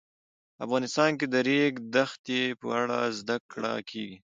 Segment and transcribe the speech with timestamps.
[0.65, 4.17] افغانستان کې د د ریګ دښتې په اړه زده کړه کېږي.